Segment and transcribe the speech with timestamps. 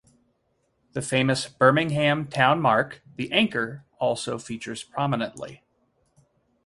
[0.93, 5.63] The famous Birmingham town mark, the anchor, also features prominently.